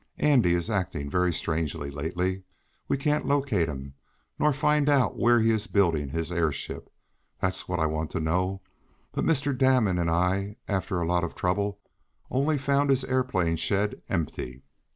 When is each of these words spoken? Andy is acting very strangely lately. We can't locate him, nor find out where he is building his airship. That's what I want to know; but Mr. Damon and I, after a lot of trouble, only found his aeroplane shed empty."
Andy 0.17 0.55
is 0.55 0.67
acting 0.67 1.11
very 1.11 1.31
strangely 1.31 1.91
lately. 1.91 2.41
We 2.87 2.97
can't 2.97 3.27
locate 3.27 3.69
him, 3.69 3.93
nor 4.39 4.51
find 4.51 4.89
out 4.89 5.15
where 5.15 5.39
he 5.39 5.51
is 5.51 5.67
building 5.67 6.09
his 6.09 6.31
airship. 6.31 6.89
That's 7.39 7.67
what 7.69 7.77
I 7.79 7.85
want 7.85 8.09
to 8.13 8.19
know; 8.19 8.61
but 9.11 9.23
Mr. 9.25 9.55
Damon 9.55 9.99
and 9.99 10.09
I, 10.09 10.55
after 10.67 10.99
a 10.99 11.07
lot 11.07 11.23
of 11.23 11.35
trouble, 11.35 11.77
only 12.31 12.57
found 12.57 12.89
his 12.89 13.03
aeroplane 13.03 13.57
shed 13.57 14.01
empty." 14.09 14.63